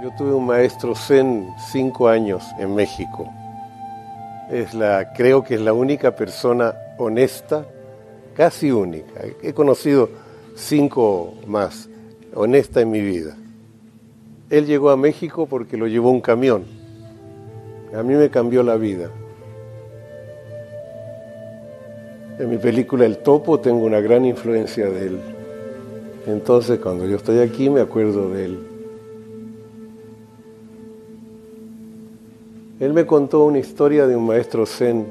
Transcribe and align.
Yo 0.00 0.12
tuve 0.16 0.32
un 0.32 0.46
maestro 0.46 0.94
zen 0.94 1.48
cinco 1.72 2.08
años 2.08 2.44
en 2.58 2.72
México. 2.72 3.28
Creo 5.16 5.42
que 5.42 5.56
es 5.56 5.60
la 5.60 5.72
única 5.72 6.14
persona 6.14 6.72
honesta, 6.98 7.66
casi 8.34 8.70
única. 8.70 9.22
He 9.42 9.52
conocido 9.52 10.08
cinco 10.54 11.34
más, 11.46 11.88
honesta 12.32 12.80
en 12.80 12.92
mi 12.92 13.00
vida. 13.00 13.36
Él 14.50 14.66
llegó 14.66 14.90
a 14.90 14.96
México 14.96 15.46
porque 15.46 15.76
lo 15.76 15.88
llevó 15.88 16.10
un 16.10 16.20
camión. 16.20 16.64
A 17.92 18.02
mí 18.04 18.14
me 18.14 18.30
cambió 18.30 18.62
la 18.62 18.76
vida. 18.76 19.10
En 22.38 22.48
mi 22.50 22.58
película 22.58 23.04
El 23.04 23.18
Topo 23.18 23.58
tengo 23.58 23.84
una 23.84 24.00
gran 24.00 24.24
influencia 24.24 24.88
de 24.88 25.06
él. 25.08 25.20
Entonces 26.28 26.78
cuando 26.78 27.04
yo 27.04 27.16
estoy 27.16 27.40
aquí 27.40 27.68
me 27.68 27.80
acuerdo 27.80 28.30
de 28.30 28.44
él. 28.44 28.77
Él 32.80 32.92
me 32.92 33.06
contó 33.06 33.44
una 33.44 33.58
historia 33.58 34.06
de 34.06 34.14
un 34.14 34.26
maestro 34.26 34.64
zen. 34.64 35.04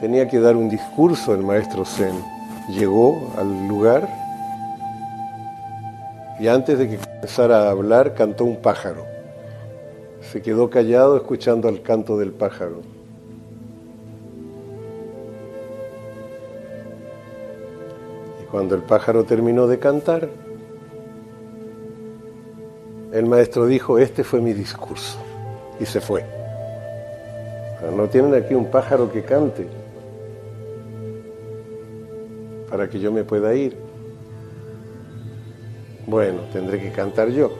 Tenía 0.00 0.26
que 0.26 0.40
dar 0.40 0.56
un 0.56 0.68
discurso 0.68 1.32
el 1.32 1.44
maestro 1.44 1.84
zen. 1.84 2.14
Llegó 2.68 3.32
al 3.38 3.68
lugar 3.68 4.08
y 6.40 6.48
antes 6.48 6.76
de 6.78 6.88
que 6.88 6.98
comenzara 6.98 7.62
a 7.62 7.70
hablar 7.70 8.14
cantó 8.14 8.44
un 8.44 8.56
pájaro. 8.56 9.04
Se 10.32 10.42
quedó 10.42 10.68
callado 10.68 11.16
escuchando 11.16 11.68
el 11.68 11.80
canto 11.80 12.18
del 12.18 12.32
pájaro. 12.32 12.82
Y 18.42 18.46
cuando 18.50 18.74
el 18.74 18.82
pájaro 18.82 19.22
terminó 19.22 19.68
de 19.68 19.78
cantar, 19.78 20.28
el 23.12 23.26
maestro 23.26 23.66
dijo, 23.66 23.98
este 24.00 24.24
fue 24.24 24.40
mi 24.40 24.52
discurso. 24.52 25.18
Y 25.78 25.86
se 25.86 26.00
fue. 26.00 26.37
No 27.82 28.08
tienen 28.08 28.34
aquí 28.34 28.54
un 28.54 28.70
pájaro 28.70 29.10
que 29.10 29.22
cante 29.22 29.66
para 32.70 32.88
que 32.88 32.98
yo 32.98 33.12
me 33.12 33.24
pueda 33.24 33.54
ir. 33.54 33.76
Bueno, 36.06 36.40
tendré 36.52 36.80
que 36.80 36.90
cantar 36.90 37.28
yo. 37.28 37.50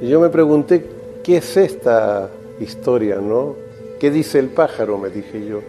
Y 0.00 0.08
yo 0.08 0.20
me 0.20 0.28
pregunté, 0.28 0.86
¿qué 1.22 1.38
es 1.38 1.56
esta 1.56 2.30
historia, 2.60 3.16
no? 3.16 3.56
¿Qué 3.98 4.10
dice 4.10 4.38
el 4.38 4.48
pájaro? 4.48 4.96
Me 4.96 5.10
dije 5.10 5.44
yo. 5.44 5.60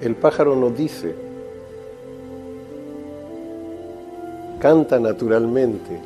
El 0.00 0.14
pájaro 0.14 0.54
no 0.54 0.70
dice. 0.70 1.14
Canta 4.60 5.00
naturalmente. 5.00 6.00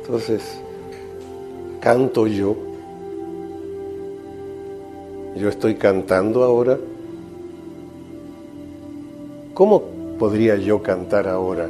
Entonces, 0.00 0.60
canto 1.82 2.28
yo. 2.28 2.54
Yo 5.34 5.48
estoy 5.48 5.74
cantando 5.74 6.44
ahora. 6.44 6.78
¿Cómo 9.52 9.82
podría 10.16 10.56
yo 10.56 10.80
cantar 10.80 11.26
ahora? 11.26 11.68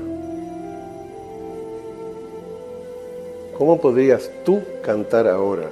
¿Cómo 3.56 3.80
podrías 3.80 4.30
tú 4.44 4.60
cantar 4.84 5.26
ahora? 5.26 5.70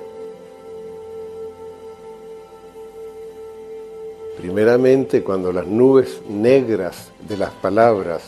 Primeramente, 4.38 5.22
cuando 5.22 5.52
las 5.52 5.66
nubes 5.66 6.22
negras 6.30 7.10
de 7.28 7.36
las 7.36 7.50
palabras 7.50 8.22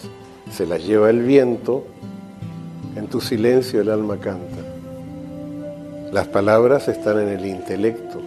se 0.50 0.66
las 0.66 0.84
lleva 0.84 1.08
el 1.08 1.22
viento, 1.22 1.84
en 2.96 3.06
tu 3.06 3.22
silencio 3.22 3.80
el 3.80 3.88
alma 3.88 4.18
canta. 4.18 4.61
Las 6.12 6.28
palabras 6.28 6.88
están 6.88 7.20
en 7.20 7.28
el 7.28 7.46
intelecto. 7.46 8.20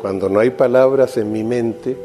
Cuando 0.00 0.28
no 0.28 0.38
hay 0.38 0.50
palabras 0.50 1.16
en 1.16 1.32
mi 1.32 1.42
mente, 1.42 1.96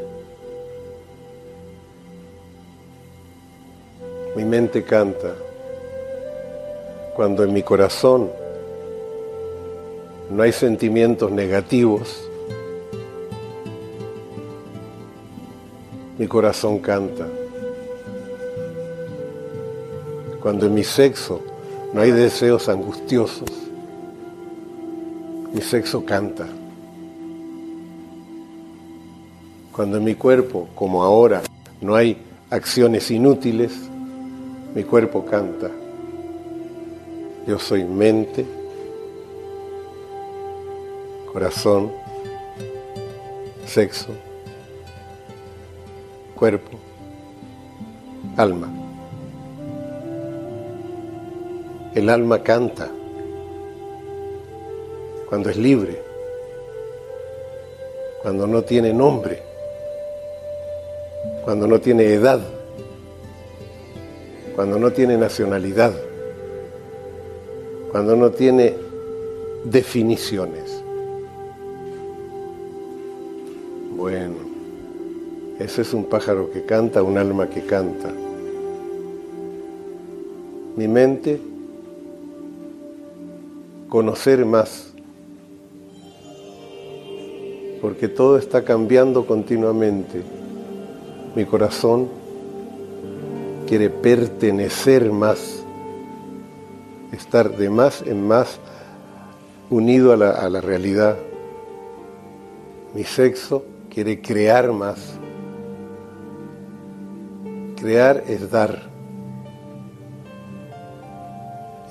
mi 4.34 4.44
mente 4.44 4.82
canta. 4.82 5.36
Cuando 7.14 7.44
en 7.44 7.52
mi 7.52 7.62
corazón 7.62 8.28
no 10.30 10.42
hay 10.42 10.50
sentimientos 10.50 11.30
negativos, 11.30 12.28
mi 16.18 16.26
corazón 16.26 16.80
canta. 16.80 17.28
Cuando 20.40 20.66
en 20.66 20.74
mi 20.74 20.82
sexo 20.82 21.51
no 21.92 22.00
hay 22.00 22.10
deseos 22.10 22.68
angustiosos. 22.68 23.48
Mi 25.52 25.60
sexo 25.60 26.04
canta. 26.04 26.46
Cuando 29.72 29.98
en 29.98 30.04
mi 30.04 30.14
cuerpo, 30.14 30.68
como 30.74 31.02
ahora, 31.02 31.42
no 31.80 31.94
hay 31.94 32.16
acciones 32.50 33.10
inútiles, 33.10 33.72
mi 34.74 34.84
cuerpo 34.84 35.24
canta. 35.24 35.70
Yo 37.46 37.58
soy 37.58 37.84
mente, 37.84 38.46
corazón, 41.32 41.90
sexo, 43.66 44.08
cuerpo, 46.34 46.78
alma. 48.36 48.81
El 51.94 52.08
alma 52.08 52.42
canta 52.42 52.90
cuando 55.28 55.50
es 55.50 55.58
libre, 55.58 56.00
cuando 58.22 58.46
no 58.46 58.62
tiene 58.62 58.94
nombre, 58.94 59.42
cuando 61.44 61.66
no 61.66 61.80
tiene 61.80 62.14
edad, 62.14 62.40
cuando 64.54 64.78
no 64.78 64.90
tiene 64.90 65.18
nacionalidad, 65.18 65.92
cuando 67.90 68.16
no 68.16 68.30
tiene 68.30 68.74
definiciones. 69.64 70.82
Bueno, 73.94 74.36
ese 75.58 75.82
es 75.82 75.92
un 75.92 76.06
pájaro 76.06 76.50
que 76.50 76.64
canta, 76.64 77.02
un 77.02 77.18
alma 77.18 77.50
que 77.50 77.66
canta. 77.66 78.10
Mi 80.76 80.88
mente 80.88 81.51
conocer 83.92 84.46
más, 84.46 84.94
porque 87.82 88.08
todo 88.08 88.38
está 88.38 88.64
cambiando 88.64 89.26
continuamente. 89.26 90.22
Mi 91.36 91.44
corazón 91.44 92.08
quiere 93.68 93.90
pertenecer 93.90 95.12
más, 95.12 95.62
estar 97.12 97.54
de 97.54 97.68
más 97.68 98.00
en 98.06 98.26
más 98.26 98.60
unido 99.68 100.14
a 100.14 100.16
la, 100.16 100.60
realidad. 100.62 101.18
Mi 102.94 103.04
sexo 103.04 103.62
quiere 103.90 104.22
crear 104.22 104.72
más. 104.72 105.18
Crear 107.76 108.24
es 108.26 108.50
dar. 108.50 108.88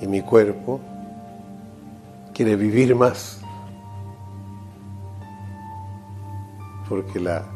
Y 0.00 0.08
mi 0.08 0.20
cuerpo 0.20 0.80
quiere 2.42 2.56
vivir 2.56 2.96
más. 2.96 3.38
Porque 6.88 7.20
la, 7.20 7.46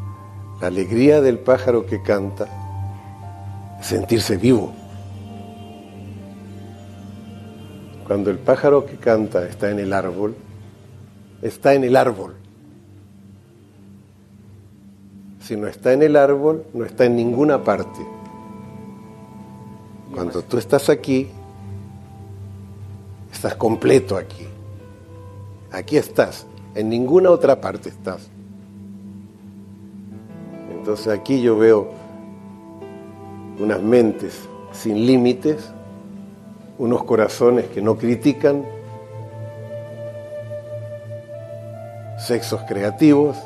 alegría 0.62 1.20
del 1.20 1.40
pájaro 1.40 1.84
que 1.86 2.00
canta 2.02 2.46
es 3.80 3.86
sentirse 3.86 4.36
vivo. 4.36 4.72
Cuando 8.06 8.30
el 8.30 8.38
pájaro 8.38 8.86
que 8.86 8.96
canta 8.96 9.44
está 9.48 9.72
en 9.72 9.80
el 9.80 9.92
árbol, 9.92 10.36
está 11.42 11.74
en 11.74 11.82
el 11.82 11.96
árbol. 11.96 12.36
Si 15.40 15.56
no 15.56 15.66
está 15.66 15.94
en 15.94 16.02
el 16.04 16.14
árbol, 16.14 16.64
no 16.72 16.84
está 16.84 17.06
en 17.06 17.16
ninguna 17.16 17.64
parte. 17.64 18.06
Cuando 20.14 20.42
tú 20.42 20.58
estás 20.58 20.88
aquí, 20.88 21.28
estás 23.32 23.56
completo 23.56 24.16
aquí. 24.16 24.46
Aquí 25.76 25.98
estás, 25.98 26.46
en 26.74 26.88
ninguna 26.88 27.28
otra 27.28 27.60
parte 27.60 27.90
estás. 27.90 28.30
Entonces 30.70 31.08
aquí 31.08 31.42
yo 31.42 31.58
veo 31.58 31.90
unas 33.58 33.82
mentes 33.82 34.48
sin 34.72 35.04
límites, 35.06 35.70
unos 36.78 37.04
corazones 37.04 37.66
que 37.66 37.82
no 37.82 37.98
critican, 37.98 38.64
sexos 42.26 42.62
creativos 42.66 43.36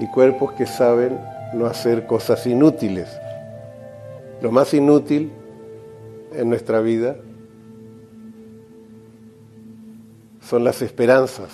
y 0.00 0.06
cuerpos 0.06 0.52
que 0.52 0.64
saben 0.64 1.20
no 1.52 1.66
hacer 1.66 2.06
cosas 2.06 2.46
inútiles. 2.46 3.20
Lo 4.40 4.50
más 4.50 4.72
inútil 4.72 5.30
en 6.32 6.48
nuestra 6.48 6.80
vida 6.80 7.16
son 10.48 10.64
las 10.64 10.80
esperanzas 10.80 11.50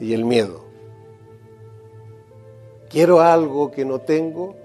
y 0.00 0.14
el 0.14 0.24
miedo. 0.24 0.64
Quiero 2.88 3.20
algo 3.20 3.70
que 3.70 3.84
no 3.84 4.00
tengo. 4.00 4.56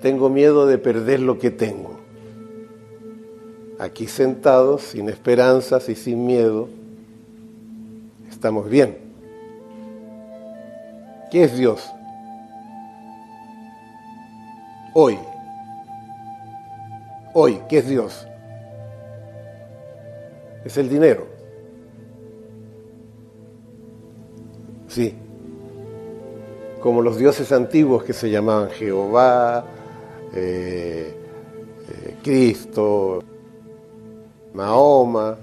Tengo 0.00 0.28
miedo 0.28 0.66
de 0.66 0.78
perder 0.78 1.18
lo 1.18 1.36
que 1.36 1.50
tengo. 1.50 1.98
Aquí 3.80 4.06
sentados, 4.06 4.82
sin 4.82 5.08
esperanzas 5.08 5.88
y 5.88 5.96
sin 5.96 6.24
miedo, 6.24 6.68
estamos 8.30 8.70
bien. 8.70 8.98
¿Qué 11.32 11.42
es 11.42 11.58
Dios? 11.58 11.90
Hoy. 14.94 15.18
Hoy, 17.34 17.60
¿qué 17.68 17.78
es 17.78 17.88
Dios? 17.88 18.28
Es 20.66 20.76
el 20.78 20.88
dinero. 20.88 21.28
Sí. 24.88 25.14
Como 26.80 27.02
los 27.02 27.18
dioses 27.18 27.52
antiguos 27.52 28.02
que 28.02 28.12
se 28.12 28.28
llamaban 28.28 28.70
Jehová, 28.70 29.64
eh, 30.34 31.14
eh, 31.88 32.16
Cristo, 32.20 33.22
Mahoma. 34.54 35.38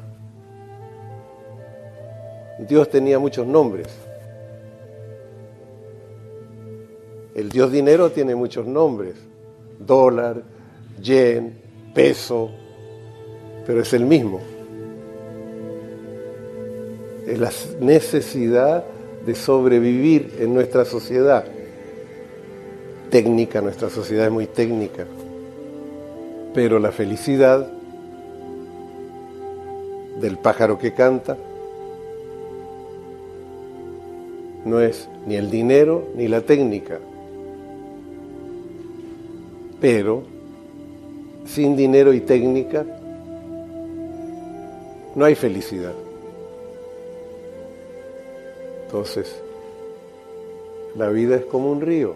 Dios 2.67 2.89
tenía 2.89 3.17
muchos 3.17 3.47
nombres. 3.47 3.87
El 7.33 7.47
Dios 7.47 7.71
dinero 7.71 8.11
tiene 8.11 8.35
muchos 8.35 8.67
nombres. 8.67 9.15
Dólar, 9.79 10.43
yen, 11.01 11.61
peso, 11.93 12.51
pero 13.65 13.81
es 13.81 13.93
el 13.93 14.03
mismo. 14.03 14.52
Es 17.25 17.39
la 17.39 17.51
necesidad 17.79 18.83
de 19.25 19.35
sobrevivir 19.35 20.35
en 20.39 20.53
nuestra 20.53 20.85
sociedad. 20.85 21.45
Técnica, 23.09 23.61
nuestra 23.61 23.89
sociedad 23.89 24.25
es 24.25 24.31
muy 24.31 24.47
técnica. 24.47 25.05
Pero 26.53 26.79
la 26.79 26.91
felicidad 26.91 27.67
del 30.19 30.37
pájaro 30.37 30.77
que 30.77 30.93
canta 30.93 31.37
no 34.65 34.79
es 34.79 35.07
ni 35.25 35.35
el 35.35 35.49
dinero 35.49 36.09
ni 36.15 36.27
la 36.27 36.41
técnica. 36.41 36.99
Pero 39.79 40.23
sin 41.45 41.75
dinero 41.75 42.13
y 42.13 42.21
técnica 42.21 42.85
no 45.15 45.25
hay 45.25 45.35
felicidad. 45.35 45.93
Entonces, 48.93 49.41
la 50.95 51.09
vida 51.09 51.37
es 51.37 51.45
como 51.45 51.71
un 51.71 51.81
río. 51.81 52.13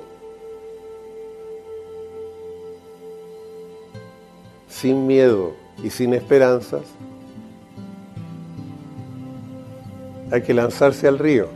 Sin 4.70 5.08
miedo 5.08 5.54
y 5.84 5.90
sin 5.90 6.14
esperanzas, 6.14 6.84
hay 10.32 10.44
que 10.44 10.54
lanzarse 10.54 11.08
al 11.08 11.18
río. 11.18 11.48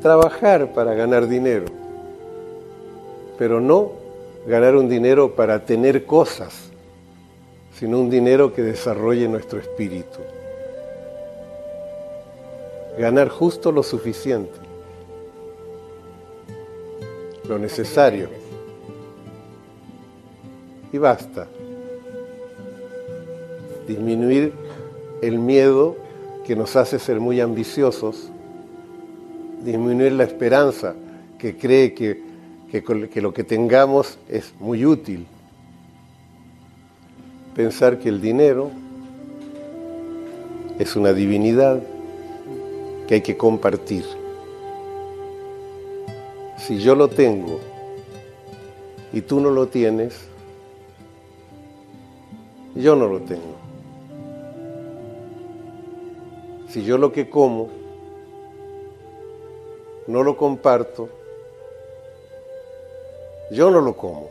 Trabajar 0.00 0.72
para 0.72 0.94
ganar 0.94 1.28
dinero, 1.28 1.66
pero 3.36 3.60
no 3.60 3.92
ganar 4.46 4.74
un 4.74 4.88
dinero 4.88 5.34
para 5.34 5.66
tener 5.66 6.06
cosas, 6.06 6.70
sino 7.78 8.00
un 8.00 8.08
dinero 8.08 8.54
que 8.54 8.62
desarrolle 8.62 9.28
nuestro 9.28 9.60
espíritu 9.60 10.20
ganar 12.98 13.28
justo 13.28 13.72
lo 13.72 13.82
suficiente, 13.82 14.58
lo 17.48 17.58
necesario. 17.58 18.28
Y 20.92 20.98
basta. 20.98 21.48
Disminuir 23.88 24.52
el 25.20 25.38
miedo 25.38 25.96
que 26.46 26.54
nos 26.54 26.76
hace 26.76 26.98
ser 26.98 27.20
muy 27.20 27.40
ambiciosos, 27.40 28.30
disminuir 29.64 30.12
la 30.12 30.24
esperanza 30.24 30.94
que 31.38 31.56
cree 31.56 31.94
que, 31.94 32.22
que, 32.70 33.20
lo 33.20 33.34
que 33.34 33.44
tengamos 33.44 34.18
es 34.28 34.54
muy 34.60 34.86
útil. 34.86 35.26
Pensar 37.54 37.98
que 37.98 38.08
el 38.08 38.20
dinero 38.20 38.70
es 40.78 40.96
una 40.96 41.12
divinidad 41.12 41.82
que 43.06 43.14
hay 43.14 43.20
que 43.20 43.36
compartir. 43.36 44.04
Si 46.58 46.78
yo 46.78 46.94
lo 46.94 47.08
tengo 47.08 47.60
y 49.12 49.20
tú 49.20 49.40
no 49.40 49.50
lo 49.50 49.68
tienes, 49.68 50.18
yo 52.74 52.96
no 52.96 53.06
lo 53.06 53.20
tengo. 53.20 53.56
Si 56.68 56.82
yo 56.84 56.98
lo 56.98 57.12
que 57.12 57.30
como 57.30 57.68
no 60.06 60.22
lo 60.22 60.36
comparto, 60.36 61.08
yo 63.50 63.70
no 63.70 63.80
lo 63.80 63.96
como. 63.96 64.28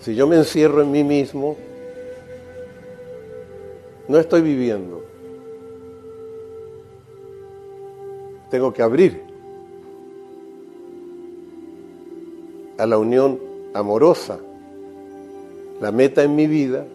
Si 0.00 0.14
yo 0.14 0.26
me 0.26 0.36
encierro 0.36 0.82
en 0.82 0.90
mí 0.90 1.02
mismo, 1.02 1.56
no 4.06 4.18
estoy 4.18 4.42
viviendo. 4.42 5.03
Tengo 8.54 8.72
que 8.72 8.82
abrir 8.84 9.20
a 12.78 12.86
la 12.86 12.98
unión 12.98 13.40
amorosa. 13.74 14.38
La 15.80 15.90
meta 15.90 16.22
en 16.22 16.36
mi 16.36 16.46
vida 16.46 16.86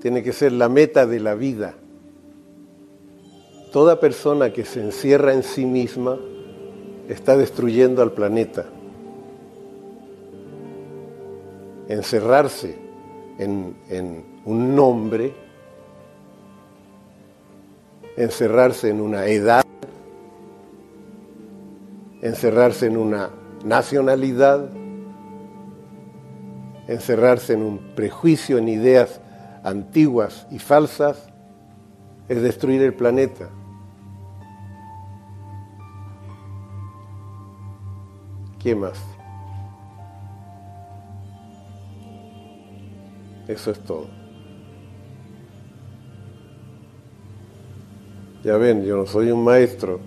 tiene 0.00 0.22
que 0.22 0.32
ser 0.32 0.52
la 0.52 0.70
meta 0.70 1.04
de 1.04 1.20
la 1.20 1.34
vida. 1.34 1.74
Toda 3.72 4.00
persona 4.00 4.54
que 4.54 4.64
se 4.64 4.80
encierra 4.80 5.34
en 5.34 5.42
sí 5.42 5.66
misma 5.66 6.18
está 7.10 7.36
destruyendo 7.36 8.00
al 8.00 8.12
planeta. 8.12 8.64
Encerrarse 11.88 12.74
en, 13.38 13.74
un 14.46 14.74
nombre 14.74 15.34
encerrarse 18.16 18.90
en 18.90 19.00
una 19.00 19.26
edad, 19.26 19.64
encerrarse 22.20 22.86
en 22.86 22.96
una 22.96 23.30
nacionalidad, 23.64 24.70
encerrarse 26.88 27.54
en 27.54 27.62
un 27.62 27.78
prejuicio, 27.94 28.58
en 28.58 28.68
ideas 28.68 29.20
antiguas 29.64 30.46
y 30.50 30.58
falsas, 30.58 31.28
es 32.28 32.42
destruir 32.42 32.82
el 32.82 32.94
planeta. 32.94 33.48
¿Qué 38.58 38.74
más? 38.74 39.02
Eso 43.48 43.72
es 43.72 43.80
todo. 43.80 44.21
Ya 48.44 48.56
ven, 48.56 48.84
yo 48.84 48.96
no 48.96 49.06
soy 49.06 49.30
un 49.30 49.44
maestro. 49.44 50.00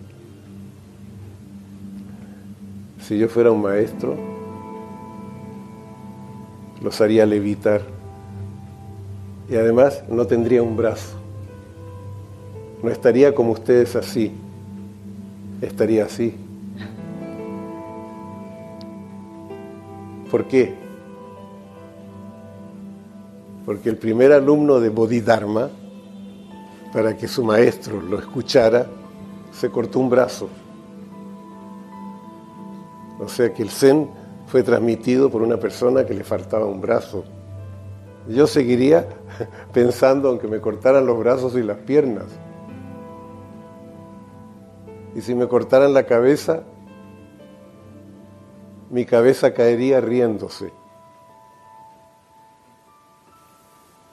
Si 2.99 3.17
yo 3.17 3.29
fuera 3.29 3.51
un 3.51 3.61
maestro, 3.61 4.17
los 6.81 6.99
haría 6.99 7.25
levitar. 7.25 7.81
Y 9.49 9.55
además 9.55 10.03
no 10.09 10.27
tendría 10.27 10.63
un 10.63 10.75
brazo. 10.75 11.17
No 12.83 12.89
estaría 12.89 13.33
como 13.33 13.51
ustedes 13.51 13.95
así. 13.95 14.33
Estaría 15.61 16.05
así. 16.05 16.35
¿Por 20.29 20.45
qué? 20.45 20.73
Porque 23.65 23.89
el 23.89 23.97
primer 23.97 24.33
alumno 24.33 24.81
de 24.81 24.89
Bodhidharma 24.89 25.69
para 26.95 27.15
que 27.15 27.27
su 27.27 27.43
maestro 27.43 28.01
lo 28.01 28.17
escuchara, 28.17 28.87
se 29.51 29.69
cortó 29.69 29.99
un 29.99 30.09
brazo. 30.09 30.49
O 33.19 33.27
sea 33.27 33.53
que 33.53 33.61
el 33.61 33.69
Zen 33.69 34.09
fue 34.47 34.63
transmitido 34.63 35.29
por 35.29 35.43
una 35.43 35.57
persona 35.57 36.07
que 36.07 36.15
le 36.15 36.23
faltaba 36.23 36.65
un 36.65 36.81
brazo 36.81 37.25
yo 38.27 38.47
seguiría 38.47 39.07
pensando 39.73 40.29
aunque 40.29 40.47
me 40.47 40.59
cortaran 40.59 41.05
los 41.05 41.17
brazos 41.17 41.55
y 41.55 41.63
las 41.63 41.77
piernas. 41.77 42.25
Y 45.13 45.21
si 45.21 45.33
me 45.33 45.47
cortaran 45.47 45.93
la 45.93 46.05
cabeza, 46.05 46.63
mi 48.89 49.05
cabeza 49.05 49.53
caería 49.53 50.01
riéndose. 50.01 50.71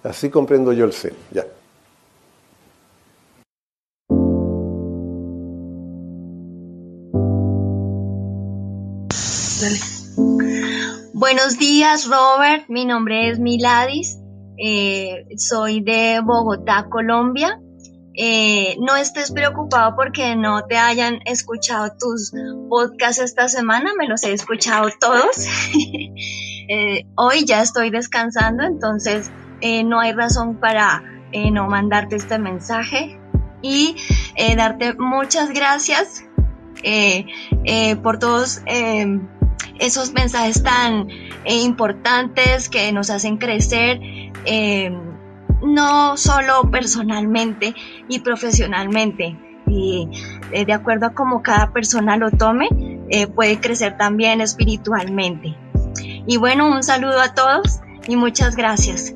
Así 0.04 0.30
comprendo 0.30 0.72
yo 0.72 0.84
el 0.84 0.92
ser. 0.92 1.14
Ya. 1.30 1.46
Buenos 11.34 11.56
días, 11.56 12.10
Robert. 12.10 12.66
Mi 12.68 12.84
nombre 12.84 13.30
es 13.30 13.38
Miladis. 13.38 14.18
Eh, 14.58 15.24
soy 15.38 15.80
de 15.80 16.20
Bogotá, 16.22 16.88
Colombia. 16.90 17.58
Eh, 18.14 18.76
no 18.80 18.96
estés 18.96 19.32
preocupado 19.32 19.96
porque 19.96 20.36
no 20.36 20.66
te 20.66 20.76
hayan 20.76 21.20
escuchado 21.24 21.94
tus 21.98 22.32
podcasts 22.68 23.22
esta 23.22 23.48
semana, 23.48 23.92
me 23.98 24.06
los 24.08 24.22
he 24.24 24.32
escuchado 24.34 24.90
todos. 25.00 25.48
Eh, 26.68 27.06
hoy 27.16 27.44
ya 27.44 27.60
estoy 27.60 27.90
descansando, 27.90 28.62
entonces 28.62 29.30
no 29.84 29.98
hay 29.98 30.12
razón 30.12 30.60
para 30.60 31.02
no 31.50 31.66
mandarte 31.66 32.16
este 32.16 32.38
mensaje 32.38 33.18
y 33.60 33.96
darte 34.56 34.94
muchas 34.94 35.50
gracias 35.50 36.24
por 38.02 38.18
todos 38.20 38.62
esos 39.78 40.12
mensajes 40.12 40.62
tan 40.62 41.08
eh, 41.10 41.56
importantes 41.62 42.68
que 42.68 42.92
nos 42.92 43.10
hacen 43.10 43.38
crecer, 43.38 44.00
eh, 44.44 44.90
no 45.62 46.16
solo 46.16 46.70
personalmente 46.70 47.74
y 48.08 48.20
profesionalmente. 48.20 49.36
Y 49.66 50.08
eh, 50.52 50.64
de 50.64 50.72
acuerdo 50.72 51.06
a 51.06 51.14
cómo 51.14 51.42
cada 51.42 51.72
persona 51.72 52.16
lo 52.16 52.30
tome, 52.30 52.68
puede 53.34 53.60
crecer 53.60 53.96
también 53.98 54.40
espiritualmente. 54.40 55.54
Y 56.26 56.36
bueno, 56.38 56.66
un 56.70 56.82
saludo 56.82 57.20
a 57.20 57.34
todos 57.34 57.80
y 58.08 58.16
muchas 58.16 58.56
gracias. 58.56 59.14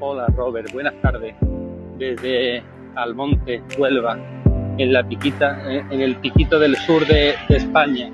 Hola 0.00 0.26
Robert, 0.36 0.72
buenas 0.72 0.94
tardes. 1.02 1.34
Desde 1.98 2.62
Almonte, 2.94 3.62
Huelva, 3.78 4.16
en 4.78 4.92
la 4.92 5.02
piquita, 5.02 5.60
en 5.68 6.00
el 6.00 6.16
piquito 6.16 6.58
del 6.58 6.76
sur 6.76 7.04
de, 7.06 7.34
España, 7.48 8.10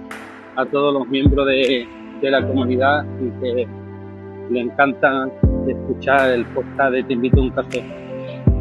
a 0.57 0.65
todos 0.65 0.95
los 0.95 1.07
miembros 1.09 1.47
de, 1.47 1.87
la 2.23 2.41
comunidad 2.41 3.05
y 3.21 3.29
que 3.39 3.69
le 4.51 4.61
encanta 4.61 5.29
escuchar 5.69 6.31
el 6.31 6.47
podcast 6.47 6.93
de 6.93 7.03
Te 7.03 7.13
invito 7.13 7.39
a 7.39 7.45
un 7.45 7.51
café. 7.51 7.85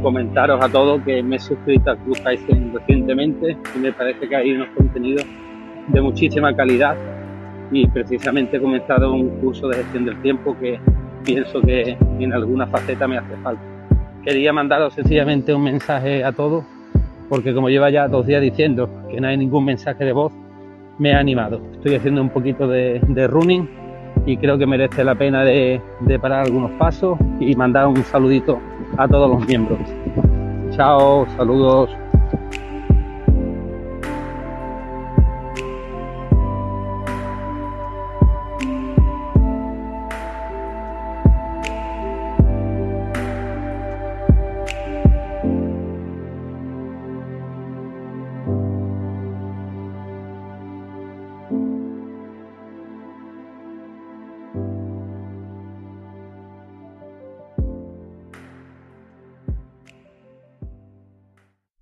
Comentaros 0.02 0.62
a 0.62 0.68
todos 0.68 1.02
que 1.04 1.24
me 1.24 1.38
he 1.38 1.40
suscrito 1.40 1.92
a 1.92 1.96
Club 1.96 2.22
Kaizen 2.22 2.74
recientemente 2.74 3.56
y 3.74 3.80
me 3.80 3.94
parece 3.94 4.28
que 4.28 4.36
hay 4.36 4.52
unos 4.52 4.68
contenidos 4.76 5.26
de 5.88 6.02
muchísima 6.02 6.54
calidad 6.54 6.98
y 7.72 7.88
precisamente 7.88 8.58
he 8.58 8.60
comenzado 8.60 9.14
un 9.14 9.30
curso 9.40 9.70
de 9.70 9.78
gestión 9.78 10.06
del 10.08 10.22
tiempo 10.22 10.58
que 10.60 10.78
pienso 11.24 11.62
que 11.62 11.98
en 12.20 12.34
alguna 12.34 12.68
faceta 12.68 13.08
me 13.08 13.18
hace 13.18 13.38
falta. 13.38 13.64
Quería 14.26 14.52
mandaros 14.52 14.94
sencillamente 14.94 15.54
un 15.54 15.64
mensaje 15.64 16.22
a 16.22 16.34
todos 16.34 16.66
porque 17.30 17.54
como 17.54 17.70
lleva 17.70 17.90
ya 17.90 18.08
dos 18.08 18.26
días 18.26 18.42
diciendo 18.42 18.90
que 19.10 19.20
no 19.20 19.28
hay 19.28 19.38
ningún 19.38 19.66
mensaje 19.66 20.06
de 20.06 20.14
voz, 20.14 20.34
me 21.00 21.14
ha 21.14 21.20
animado. 21.20 21.62
Estoy 21.74 21.96
haciendo 21.96 22.22
un 22.22 22.30
poquito 22.30 22.68
de, 22.68 23.00
running 23.28 23.70
y 24.26 24.38
creo 24.38 24.58
que 24.58 24.66
merece 24.66 25.04
la 25.04 25.16
pena 25.16 25.44
de, 25.44 25.82
parar 26.22 26.46
algunos 26.46 26.72
pasos 26.72 27.18
y 27.40 27.56
mandar 27.56 27.88
un 27.88 28.04
saludito 28.04 28.60
a 28.98 29.08
todos 29.08 29.30
los 29.30 29.48
miembros. 29.48 29.80
Chao, 30.76 31.26
saludos. 31.36 32.03